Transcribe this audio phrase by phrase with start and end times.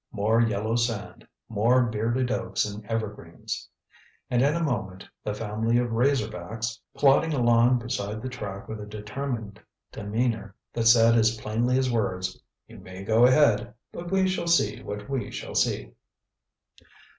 [0.11, 3.69] More yellow sand, more bearded oaks and evergreens.
[4.31, 8.81] And in a moment, the family of razor backs, plodding along beside the track with
[8.81, 9.61] a determined
[9.91, 14.81] demeanor that said as plainly as words: "You may go ahead but we shall see
[14.81, 15.91] what we shall see."